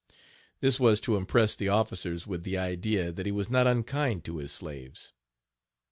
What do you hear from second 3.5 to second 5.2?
not unkind to his slaves.